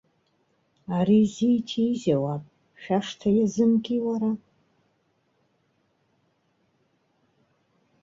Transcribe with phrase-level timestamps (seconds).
[0.97, 2.43] Ари зиҭизеи уаб,
[2.81, 4.31] шәашҭа иазымки уара?